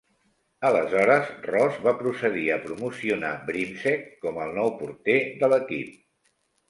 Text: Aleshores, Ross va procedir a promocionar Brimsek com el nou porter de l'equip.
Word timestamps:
Aleshores, 0.67 1.27
Ross 1.49 1.75
va 1.89 1.93
procedir 1.99 2.47
a 2.55 2.59
promocionar 2.65 3.35
Brimsek 3.51 4.09
com 4.25 4.41
el 4.47 4.57
nou 4.59 4.73
porter 4.81 5.19
de 5.45 5.51
l'equip. 5.55 5.93